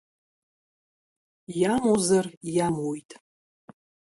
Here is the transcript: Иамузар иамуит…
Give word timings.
Иамузар 1.59 2.25
иамуит… 2.53 3.09